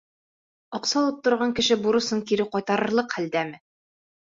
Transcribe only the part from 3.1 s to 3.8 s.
хәлдәме?